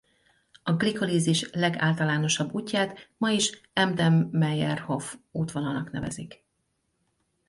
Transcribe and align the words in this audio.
A 0.63 0.73
glikolízis 0.73 1.49
legáltalánosabb 1.51 2.53
útját 2.53 3.09
ma 3.17 3.29
is 3.29 3.61
Embden-Meyerhof 3.73 5.17
útvonalnak 5.31 5.91
nevezik. 5.91 6.43